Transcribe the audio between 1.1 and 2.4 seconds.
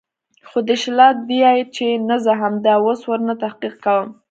ديه چې نه زه